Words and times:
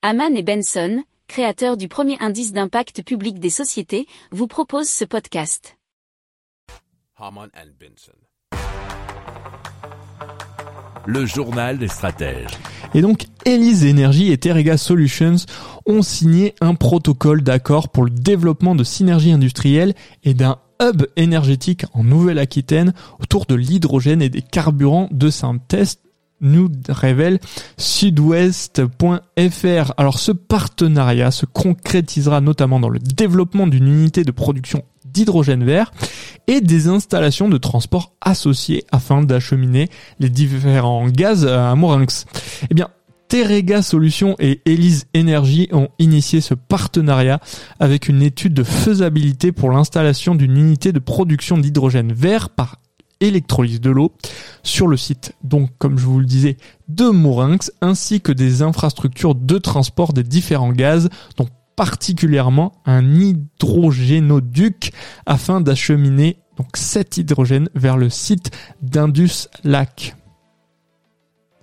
Haman 0.00 0.36
et 0.36 0.44
Benson, 0.44 1.02
créateurs 1.26 1.76
du 1.76 1.88
premier 1.88 2.16
indice 2.20 2.52
d'impact 2.52 3.02
public 3.02 3.40
des 3.40 3.50
sociétés, 3.50 4.06
vous 4.30 4.46
proposent 4.46 4.88
ce 4.88 5.04
podcast. 5.04 5.76
Haman 7.16 7.48
and 7.52 7.70
Benson. 7.80 8.12
Le 11.04 11.26
journal 11.26 11.78
des 11.78 11.88
stratèges. 11.88 12.56
Et 12.94 13.00
donc, 13.00 13.24
Elise 13.44 13.84
Energy 13.84 14.30
et 14.30 14.38
Terega 14.38 14.76
Solutions 14.76 15.34
ont 15.84 16.02
signé 16.02 16.54
un 16.60 16.76
protocole 16.76 17.42
d'accord 17.42 17.88
pour 17.88 18.04
le 18.04 18.10
développement 18.10 18.76
de 18.76 18.84
synergies 18.84 19.32
industrielles 19.32 19.94
et 20.22 20.32
d'un 20.32 20.60
hub 20.80 21.06
énergétique 21.16 21.86
en 21.92 22.04
Nouvelle-Aquitaine 22.04 22.92
autour 23.18 23.46
de 23.46 23.56
l'hydrogène 23.56 24.22
et 24.22 24.28
des 24.28 24.42
carburants 24.42 25.08
de 25.10 25.28
synthèse 25.28 25.98
nous 26.40 26.70
révèle 26.88 27.38
sudouest.fr. 27.76 28.82
Alors 29.96 30.18
ce 30.18 30.32
partenariat 30.32 31.30
se 31.30 31.46
concrétisera 31.46 32.40
notamment 32.40 32.80
dans 32.80 32.88
le 32.88 32.98
développement 32.98 33.66
d'une 33.66 33.88
unité 33.88 34.24
de 34.24 34.30
production 34.30 34.84
d'hydrogène 35.04 35.64
vert 35.64 35.92
et 36.46 36.60
des 36.60 36.88
installations 36.88 37.48
de 37.48 37.58
transport 37.58 38.12
associées 38.20 38.84
afin 38.92 39.22
d'acheminer 39.22 39.88
les 40.18 40.28
différents 40.28 41.08
gaz 41.08 41.46
à 41.46 41.74
Morinx. 41.74 42.26
Eh 42.70 42.74
bien, 42.74 42.88
Terega 43.28 43.82
Solutions 43.82 44.36
et 44.38 44.62
Elise 44.64 45.06
Energy 45.14 45.68
ont 45.72 45.88
initié 45.98 46.40
ce 46.40 46.54
partenariat 46.54 47.40
avec 47.78 48.08
une 48.08 48.22
étude 48.22 48.54
de 48.54 48.62
faisabilité 48.62 49.52
pour 49.52 49.70
l'installation 49.70 50.34
d'une 50.34 50.56
unité 50.56 50.92
de 50.92 50.98
production 50.98 51.58
d'hydrogène 51.58 52.12
vert 52.12 52.48
par 52.48 52.80
électrolyse 53.20 53.80
de 53.80 53.90
l'eau 53.90 54.12
sur 54.68 54.86
le 54.86 54.96
site, 54.96 55.32
donc 55.42 55.70
comme 55.78 55.98
je 55.98 56.04
vous 56.04 56.20
le 56.20 56.26
disais, 56.26 56.56
de 56.88 57.08
Morinx, 57.08 57.72
ainsi 57.80 58.20
que 58.20 58.32
des 58.32 58.62
infrastructures 58.62 59.34
de 59.34 59.58
transport 59.58 60.12
des 60.12 60.22
différents 60.22 60.72
gaz, 60.72 61.08
donc 61.36 61.48
particulièrement 61.74 62.72
un 62.86 63.04
hydrogénoduc 63.14 64.92
afin 65.26 65.60
d'acheminer 65.60 66.38
donc 66.56 66.76
cet 66.76 67.16
hydrogène 67.16 67.68
vers 67.74 67.96
le 67.96 68.10
site 68.10 68.50
d'Indus 68.82 69.46
Lac. 69.64 70.16